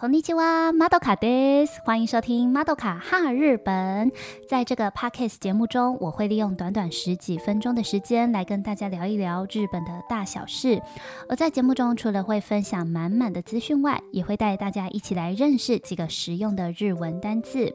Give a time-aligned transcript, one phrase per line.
[0.00, 4.12] Konnichiwa, Madoka des，欢迎收听 Madoka 哈日本。
[4.48, 10.80] 在这个 podcast 节目中，我会利用短短十几分钟的时间来跟大家聊一聊日本的大小事。
[11.28, 17.74] 而在节目中，除了会分享满满的资讯外，也会带大家一起来认识几个实用的日文单字。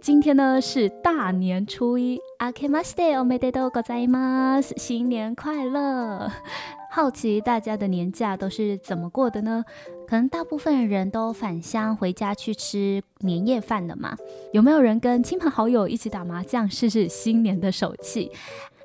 [0.00, 6.30] 今天呢是大年初一，Akemashite omededogozaimas 新年快乐！
[6.94, 9.64] 好奇大家的年假都是怎么过的呢？
[10.06, 14.16] 可能大部分人都返乡回家去吃年夜饭了嘛？
[14.52, 18.30] 有没有人跟亲朋好友一起打麻将试试新年的手气？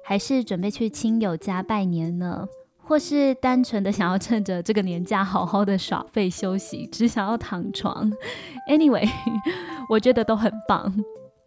[0.04, 2.48] 还是准备去亲友家拜年呢？
[2.80, 8.12] 或是单纯的想要趁着这个年假好好的耍废休息，只想要躺床
[8.68, 9.08] ？Anyway，
[9.88, 10.92] 我觉得都很棒。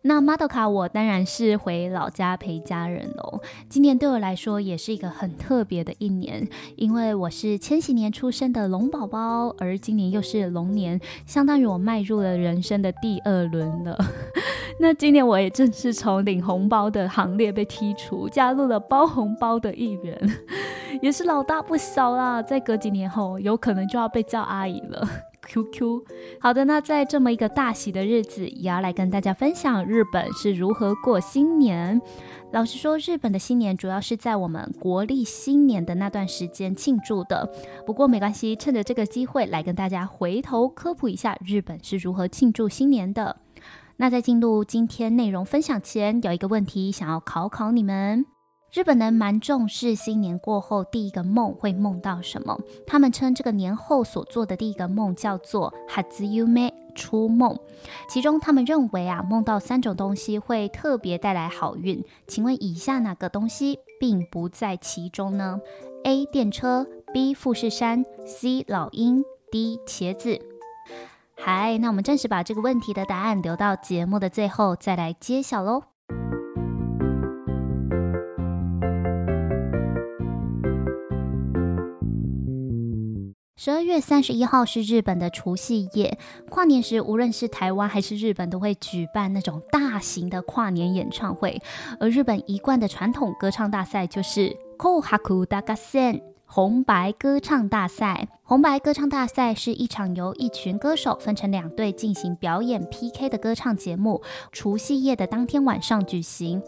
[0.03, 3.41] 那まどか我当然是回老家陪家人喽。
[3.67, 13.97] 今年对我来说也是一个很特别的一年，因为我是千禧年出生的龙宝宝，而今年又是龙年，相当于我迈入了人生的第二轮了。
[14.79, 20.17] 那今年我也正式从领红包的行列被剔除，加入了包红包的一员，
[21.01, 22.41] 也是老大不小啦。
[22.41, 25.05] 在隔几年后，有可能就要被叫阿姨了。
[25.48, 26.04] QQ，
[26.40, 32.00] 好的，那在这么一个大喜的日子，也要来跟大家分享日本是如何过新年。
[32.52, 37.50] 老实说，日本的新年主要是在我们国历新年的那段时间庆祝的。
[37.86, 43.36] 不过没关系，趁着这个机会来跟大家回头科普一下日本是如何庆祝新年的。
[43.96, 48.31] 那在进入今天内容分享前，有一个问题想要考考你们。
[48.72, 52.58] 日本人蛮重视新年过后第一个梦会梦到什么？
[52.86, 57.58] 他们称这个年后所做的第一个梦叫做“初梦”初梦。
[58.08, 62.02] 其中他们认为啊，梦到三种东西会特别带来好运。
[62.26, 65.60] 请问以下哪个东西并不在其中呢
[66.04, 66.24] ？A.
[66.24, 67.34] 电车 B.
[67.34, 68.64] 富士山 C.
[68.66, 69.78] 老鹰 D.
[69.86, 70.40] 茄子。
[71.36, 75.91] 嗨，那我们暂时把这个问题的答案留到节目的最后再来揭晓喽。
[83.64, 86.18] 十二月三十一号是日本的除夕夜，
[86.50, 91.62] 跨年时无论是台湾还是日本都会举办那种大型的跨年演唱会，
[92.00, 95.16] 而日本一贯的传统歌唱大赛就是红白
[95.48, 96.20] 大合戦。
[96.44, 104.20] 红白歌唱大赛，红白歌唱大赛是一场由一群歌手分成两队进行表演 PK 的歌唱节目，
[104.52, 106.62] 除夕夜的当天晚上举行。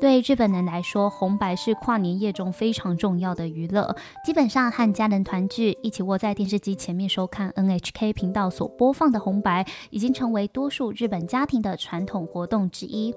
[0.00, 3.94] 对日本人来说，红白是跨年夜中非常重要的娱乐，
[4.24, 13.14] 基本上和家人团聚，一起窝在电视机前面收看 NHK 频道所播放的红白，已经成为多数日本家庭的传统活动之一。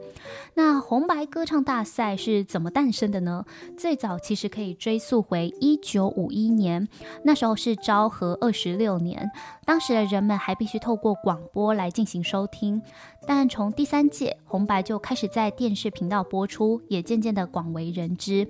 [0.54, 3.44] 那红白歌唱大赛是怎么诞生的呢？
[3.76, 6.88] 最早其实可以追溯回一九五一年，
[7.24, 9.32] 那时候是招和二十六年，
[9.66, 12.82] 当时的人们还必须透过广播来进行收听。
[13.26, 18.48] 但从第三届红白就开始在电视频道播出，也渐渐的广为人知。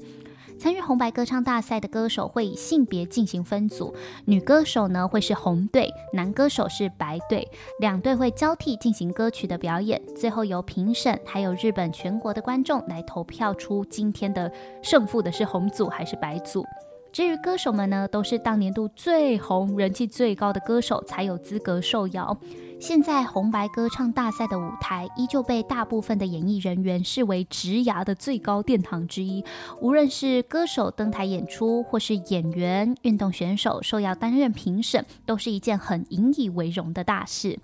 [0.60, 3.96] 参与红白歌唱大赛的歌手会以性别进行分组，
[4.26, 7.48] 女歌手呢会是红队，男歌手是白队，
[7.80, 14.52] 两队会交替进行歌曲的表演，最后由评审还有日本全国的观众来投票出今天的
[14.84, 16.64] 胜负的是红组还是白组。
[17.12, 22.38] 至于歌手们呢，都是当年度最红、人气最高的歌手才有资格受邀。
[22.80, 29.44] 现在红白歌唱大赛的舞台依旧被大部分的演艺人员视为职涯的最高殿堂之一。
[29.82, 37.60] 无论是歌手登台演出，或是演员、运动选手受邀担任评审，都是一件很引以为荣的大事。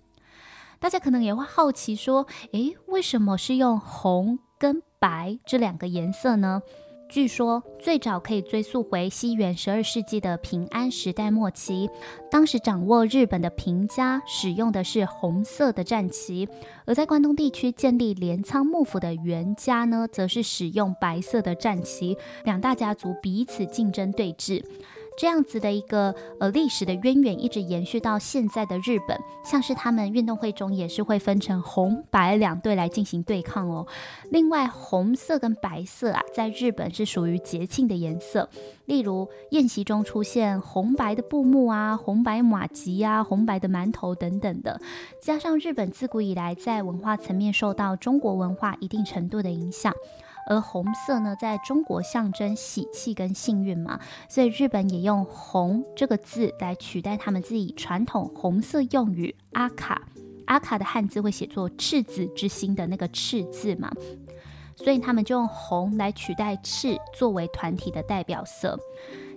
[0.78, 6.62] 大家可能也会好奇说，诶，为什么是用红跟白这两个颜色呢？
[7.09, 11.90] 据说最早可以追溯回西元十二世纪的平安时代末期，
[12.29, 16.47] 当时掌握日本的平家使用的是红色的战旗，
[16.85, 24.63] 而在关东地区建立镰仓幕府的源家呢，则是使用白色的战旗，两大家族彼此竞争对峙。
[25.17, 33.87] 这样子的一个呃历史的渊源一直延续到现在的日本，像是他们运动会中也是会分成红白两队来进行对抗哦。
[34.29, 38.47] 另外，红色跟白色啊，在日本是属于节庆的颜色，
[38.85, 44.79] 例如宴席中出现红白的布幕啊、红白马吉啊、红白的馒头等等的。
[45.20, 49.91] 加上日本自古以来在文化层面受到中国文化一定程度的影响。
[50.49, 53.99] 而红色呢，在中国象征喜气跟幸运嘛，
[54.29, 60.02] 所以日本也用“红”这个字来取代他们自己传统红色用语“阿卡”。
[60.46, 63.90] 阿卡的汉字会写作“赤子之心”的那个“赤”字嘛，
[64.76, 68.78] 所以他们就用红来取代赤作为团体的代表色。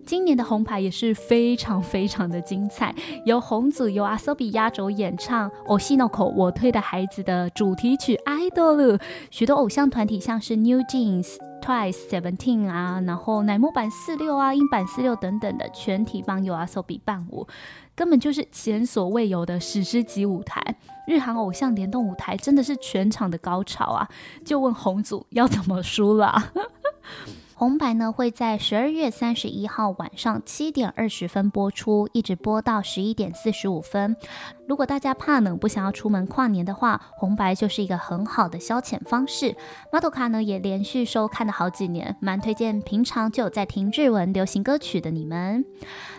[0.07, 2.95] 今年的红牌也是非常非常的精彩，
[3.25, 8.97] 由红组由 Asobi 压轴演唱《Oshinoko》我推的孩子的主题曲《Idol》，
[9.31, 17.47] 许多偶像团体像是 New Jeans、Twice、Seventeen 啊，然后乃木坂四六啊、英坂四六等等的全体帮由 Asobi 伴舞，
[17.95, 20.61] 根本就是前所未有的史诗级舞台。
[21.07, 24.09] 日韩偶像联动舞台真的是全场的高潮啊！
[24.45, 26.53] 就问红组要怎么输了？
[27.61, 34.17] 红白呢，会在十二月三十一号晚上七点二十分播出，一直播到十一点四十五分。
[34.71, 39.57] 如果大家怕冷，不想要出门跨年的话，红白就是一个很好的消遣方式。
[39.93, 45.65] 马头卡呢也连续收看了好几年，蛮推荐平常就有在听日文流行歌曲的你们。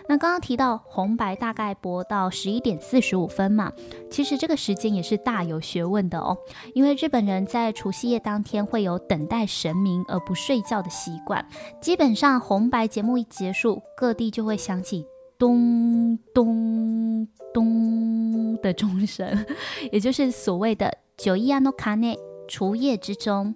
[0.06, 3.72] 那刚刚提到红白大概播到十一点四十五分嘛，
[4.10, 6.36] 其实这个时间也是大有学问的哦，
[6.74, 11.42] 因为日本人在除夕夜当天会有等待神明而不睡觉的习惯，
[11.80, 15.06] 基本上红白节目一结束，各地就会响起。
[15.38, 19.44] 咚咚咚的钟声，
[19.90, 22.18] 也就是所谓的九一安诺卡内
[22.48, 23.54] 除夜之钟，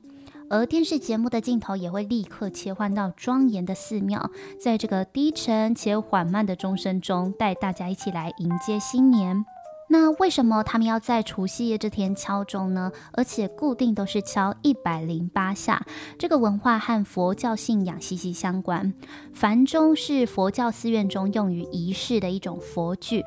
[0.50, 4.30] 而电视节目的镜头也会立刻切换到庄严的寺庙，
[4.60, 9.44] 在这个低沉且缓慢的钟声中，带大家一起来迎接新年。
[9.88, 12.90] 那为什么他们要在除夕夜这天敲钟呢？
[13.12, 15.86] 而且固定都是敲一百零八下。
[16.18, 18.92] 这个文化和佛教信仰息息相关。
[19.32, 23.24] 梵钟是佛教寺院中用于仪式的一种佛具，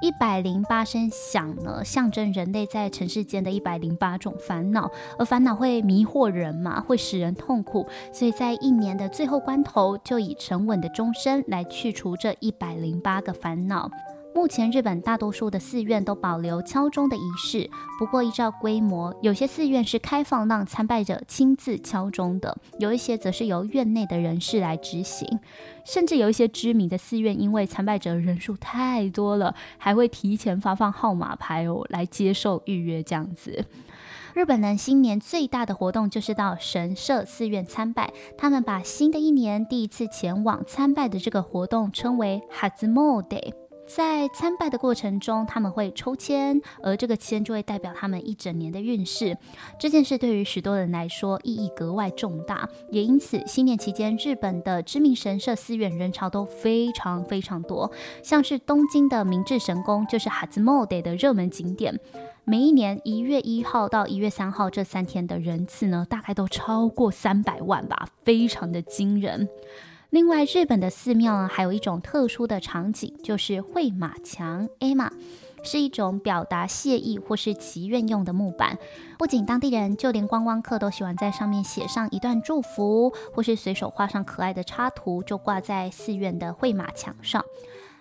[0.00, 4.88] 一百零八声响呢，象征人类在尘世间的一百零八种烦恼。
[5.18, 13.90] 而烦恼会迷惑人嘛，会使人痛苦，所以在一年的最后关头，就以沉稳的钟声来去除这一百零八个烦恼。
[14.38, 17.68] 目前日本大多数的寺院都保留敲钟的仪式，
[17.98, 25.40] 不过依照规模，有些寺院是开放让参拜者亲自敲钟的，有一些则是由院内的人士来执行，
[25.84, 33.64] 甚至有一些知名的寺院，因为参拜者人数太多了，还会提前发放号码牌哦，来接受预约这样子。
[34.34, 43.36] 日本人新年最大的活动就是到神社寺院参拜，他们把新的一年第一次前往参拜的这个活动称为哈兹莫德。
[43.88, 49.36] 在参拜的过程中，他们会抽签，而这个签就会代表他们一整年的运势。
[49.80, 57.90] 这件事对于许多人来说意义格外重大，也因此新年期间，日本的知名神社寺院人潮都非常非常多。
[58.22, 61.98] 像是东京的明治神宫，就是哈兹莫德的热门景点。
[62.44, 69.48] 每一年一月一号到一月三号这三天的人次呢，大概都超过三百万吧，非常的惊人。
[70.10, 75.10] 另外，日本的寺庙，还有一种特殊的场景，就是会马墙 （ema），
[75.62, 78.78] 是一种表达谢意或是祈愿用的木板。
[79.18, 87.44] 不仅当地人，就连观光客都喜欢在上面写上一段祝福，或是随手画上可爱的插图，就挂在寺院的会马墙上。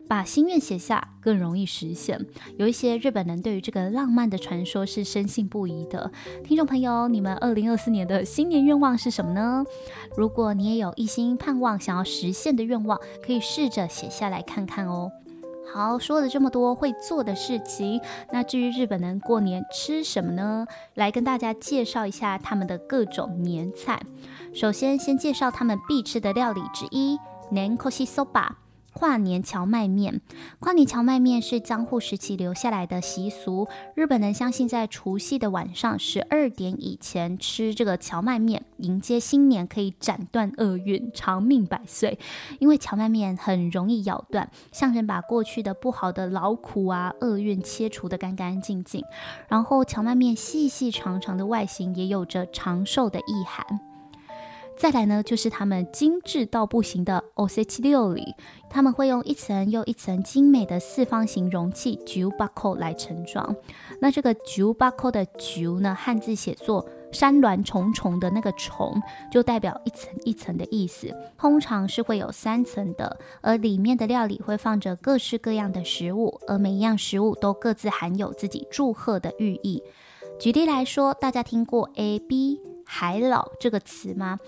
[0.08, 2.26] 把心愿写下更容易实现。
[2.58, 6.10] 有一些日本人对于这个浪漫的传说是深信不疑的。
[6.44, 9.64] 听众朋友，你们二零二四年的新年愿望是什么呢？
[10.16, 15.10] 如果你也有一心盼望想要实现的愿望，可以试着写下来看看哦。
[15.72, 17.98] 好，说了这么多会做的事情，
[18.30, 20.66] 那至于日本人过年吃什么呢？
[20.94, 23.98] 来跟大家介绍一下他们的各种年菜。
[24.52, 27.19] 首先，先介绍他们必吃的料理之一——
[27.50, 28.48] 年越しそば。
[28.97, 30.21] 跨年荞麦面，
[30.59, 33.67] 跨年荞麦面是江户时期留下来的习俗。
[33.94, 42.18] 日本人相信，在除夕的晚上十二点以前吃这个荞麦面，迎接新年可以斩断厄运，长命百岁。
[42.57, 49.04] 因为荞麦面很容易咬断，象征把过去的不好的劳苦啊、厄运切除的干干净净。
[49.47, 53.80] 然后，荞麦面细细长长的外形也有着长寿的意涵。
[54.76, 58.34] 再来呢，就是他们精致到不行的おせち料理，
[58.69, 63.55] 他们会用一层又一层精美的四方形容器重箱来盛装。
[64.00, 69.00] 那这个重箱的重呢，汉字写作山峦重重的那个重，
[69.31, 71.14] 就代表一层一层的意思。
[71.38, 79.82] 通常是会有三层的，而里面的料理会放着各式各样的食物，而每一样食物都各自含有自己祝贺的寓意。
[80.41, 82.58] 举例来说，大家听过 A B？
[82.86, 84.38] 海老这个词吗？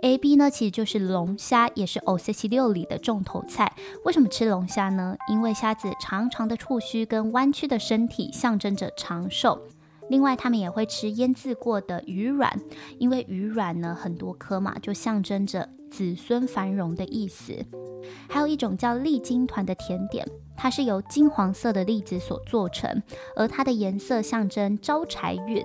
[0.00, 3.74] AB 呢，其实就是龙虾，也是おせち料理的重头菜。
[4.04, 5.16] 为什么吃龙虾呢？
[5.28, 9.60] 因为虾子长长的触须跟弯曲的身体象征着长寿。
[10.08, 12.56] 另外，他们也会吃腌制过的鱼卵，
[12.98, 17.52] 因为鱼卵呢很多颗嘛，就象征着子孙繁荣的意思。
[18.28, 20.24] 还有一种叫栗金团的甜点，
[20.56, 23.02] 它是由金黄色的栗子所做成，
[23.34, 25.62] 而它的颜色象征招财运。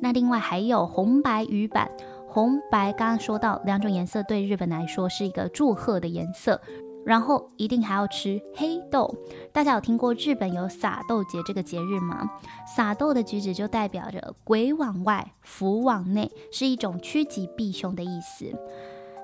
[0.00, 1.90] 那另外还有红白鱼板，
[2.26, 6.60] 红白刚刚说到两种颜色对日本来说是一个祝贺的颜色，
[7.04, 9.14] 然后一定还要吃黑豆。
[9.52, 12.30] 大家有听过日本有撒豆节这个节日吗？
[12.66, 18.52] 撒豆的举止就代表着鬼往外，福往内，是一种趋吉避凶的意思。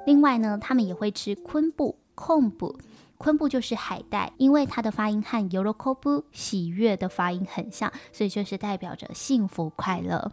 [0.07, 2.77] 另外呢，他们也会吃昆布、控布。
[3.19, 10.31] 昆布就是海带，因为它的发音和喜ぶ喜悦的发音很像，所以就是代表着幸福快乐。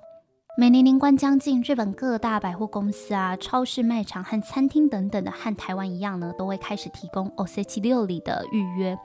[0.57, 8.99] 每年年关将近，日本各大百货公司啊、超市、卖场和餐厅等等的，和台湾一样呢，都会开始提供おせち料理的预约。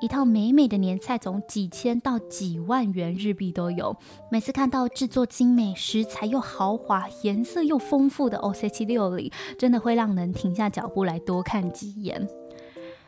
[0.00, 3.94] 一套美美的年菜，从几千到几万元日币都有。
[4.30, 12.26] 每次看到制作精美、食材又豪华、颜色又丰富的おせち料理，真的会让人停下脚步来多看几眼。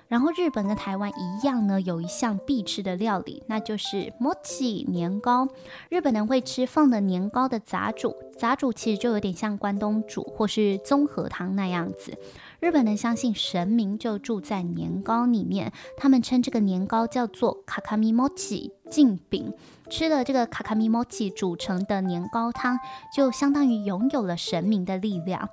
[0.08, 5.48] 然后日本跟台湾一样呢，有一项必吃的料理，那就是 mochi 年糕。
[5.90, 12.18] 日本人会吃放的年糕的杂煮，杂煮其实就有点像关东煮或是综合汤那样子。
[12.60, 19.54] 日本人相信神明就住在年糕里面，他们称这个年糕叫做卡卡米 mochi 镜饼。
[19.90, 22.80] 吃了这个卡卡米 mochi 煮成的年糕汤，
[23.16, 25.50] 就相当于拥有了神明的力量。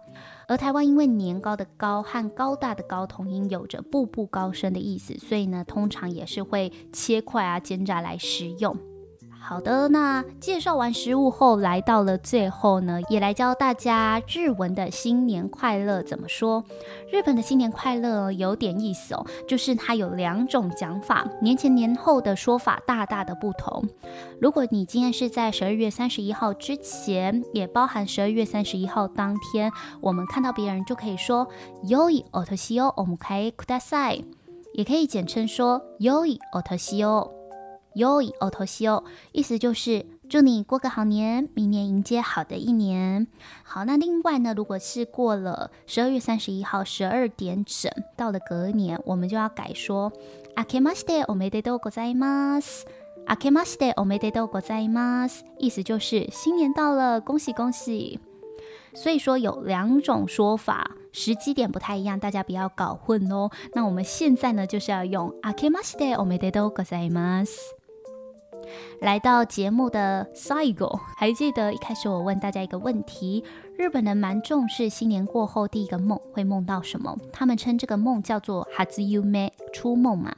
[0.46, 8.76] 而台湾因为年糕的糕和高大的高同音有着步步高升的意思，所以呢，通常也是会切块啊、煎炸来食用。
[9.43, 16.63] 好的，那介绍完食物后，来到了最后呢，也来教大家日文的新年快乐怎么说。
[17.12, 23.83] 日本的新年快乐有点意思哦，就是它有两种讲法，年前年后的说法大大的不同。
[24.39, 29.71] 如果你今天是在十二月三十一号之前，也包含十二月三十一号当天，
[30.01, 31.48] 我们看到别人就可以说“
[31.83, 34.25] 良いお年をお迎えください”，
[34.74, 37.31] 也可以简称说“良いお年を”。
[37.94, 43.26] yoi o t o s i o 意思就是祝你过个好年，明年迎接好的一年。
[43.62, 50.12] 好，那另外呢，如果是过了十二月三十一号十二点整，到了隔年，我们就要改说
[50.56, 52.82] akemashite omededo gozaimasu。
[53.26, 58.18] akemashite omededo gozaimasu，意思就是新年到了，恭喜恭喜。
[58.92, 63.50] 所以说有两种说法，时机点不太一样，大家不要搞混哦。
[63.72, 67.50] 那我们现在呢，就是要用 akemashite omededo gozaimasu。
[69.00, 73.44] 来到节目的最后，还记得一开始我问大家一个问题：
[73.76, 77.16] 日本人蛮重视新年过后第一个梦会梦到什么？
[77.33, 80.35] 他们称这个梦叫做初梦，初梦嘛。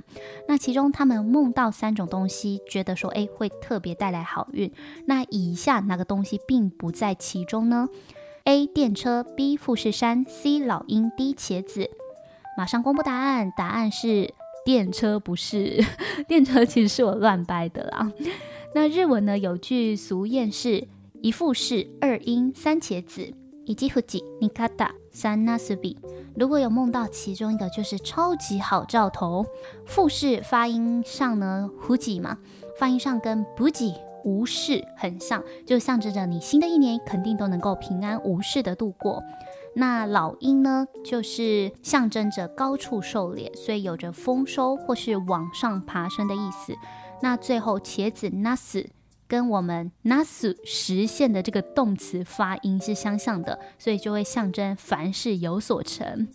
[0.49, 4.73] 那其中他们梦到三种东西，觉得说哎会特别带来好运。
[5.07, 7.89] 那以下哪个东西并不在其中呢
[8.45, 11.91] ？A 电车，B 富士山，C 老鹰，D 茄子。
[12.57, 14.33] 马上公布答案，答案是。
[14.66, 15.84] 电车不是，
[16.28, 18.12] 电车其实是我乱掰的啦。
[18.74, 20.88] 那日文呢，有句俗谚是
[21.22, 23.34] 一富士二鹰三茄子，
[23.66, 25.98] 一富士二肩三なすび。
[26.36, 29.46] 如果有梦到其中一个，就是超级好兆头。
[29.86, 32.38] 富士发音上呢，富士嘛，
[32.78, 33.94] 发音上跟无事
[34.24, 39.22] 无事很像，就象征着你新的一年肯定都能够平安无事的度过。
[39.79, 46.75] 那老鹰呢，就是象征着高处狩猎，所以有着丰收或是往上爬升的意思。
[47.21, 48.87] 那最后茄子 nas
[49.29, 56.27] 跟我们 nas 实现的这个动词发音是相像的，所以就会象征凡事有所成。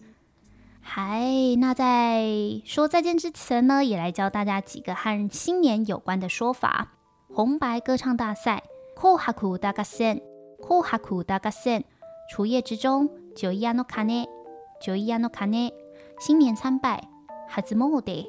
[0.79, 2.23] 嗨，那在
[2.63, 6.93] 说再见之前呢，也来教大家几个和新年有关的说法。
[7.33, 8.61] 红白歌唱大赛，
[8.95, 10.21] 红白大合戦，
[10.59, 11.83] 红白大合戦，
[12.29, 13.09] 除夜之中。
[13.35, 14.27] 九一の钟，
[14.81, 15.73] 九一の钟，
[16.19, 17.01] 新年参拜，
[17.49, 18.25] 初诣，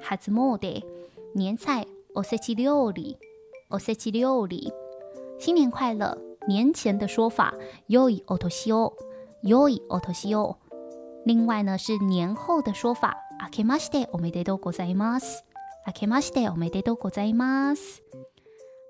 [0.00, 0.82] 初诣，
[1.34, 3.18] 年菜，おせち料理，
[3.70, 4.72] おせち料理，
[5.38, 6.16] 新年快乐。
[6.48, 7.54] 年前的说法，
[7.86, 8.96] 良いお年を，
[9.44, 10.56] 良いお年を。
[11.24, 15.44] 另外呢是年后的说法，あけましておめでとうございます，
[15.84, 18.02] あけましておめでとうございます。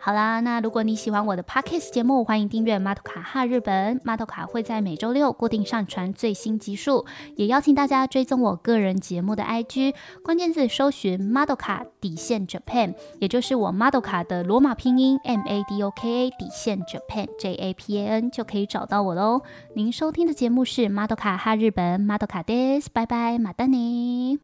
[0.04, 4.00] 好啦，那如果你喜欢我的 Podcast 节目，欢迎订阅马头卡哈日本。
[4.02, 7.06] 马头卡会在每周六固定上传最新集数，
[7.37, 9.94] 也邀请大家追踪我个人节目的 IG，
[10.25, 19.42] 关键字搜寻马头卡底线 Japan，也就是我马头卡的罗马拼音 M A D O K A 底线 Japan J A P A N 就可以找到我喽。
[19.76, 24.40] 您收听的节目是马头卡哈日本，马头卡です，拜拜，马丹尼。